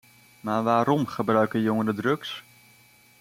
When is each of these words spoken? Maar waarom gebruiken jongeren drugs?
Maar 0.39 0.63
waarom 0.63 1.05
gebruiken 1.07 1.61
jongeren 1.61 1.95
drugs? 1.95 2.43